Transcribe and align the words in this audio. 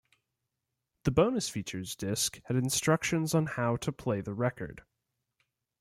The 1.03 1.11
bonus 1.11 1.47
features 1.47 1.95
disc 1.95 2.41
had 2.45 2.55
instructions 2.57 3.35
on 3.35 3.45
how 3.45 3.75
to 3.75 3.91
play 3.91 4.19
the 4.21 4.33
record. 4.33 4.81